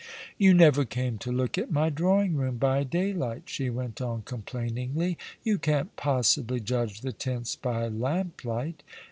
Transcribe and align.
"You 0.45 0.55
never 0.55 0.83
came 0.83 1.19
to 1.19 1.31
look 1.31 1.59
at 1.59 1.71
my 1.71 1.91
drawing 1.91 2.35
room 2.35 2.57
by 2.57 2.83
day 2.83 3.13
light," 3.13 3.43
she 3.45 3.69
went 3.69 4.01
on 4.01 4.23
complainingly." 4.23 5.15
You 5.43 5.59
can't 5.59 5.95
possibly 5.95 6.59
judge 6.59 7.01
the 7.01 7.13
tints 7.13 7.55
by 7.55 7.87
lamp 7.87 8.43
light. 8.43 8.81